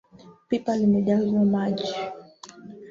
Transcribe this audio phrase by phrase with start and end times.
[0.49, 1.95] Pipa limejazwa maji.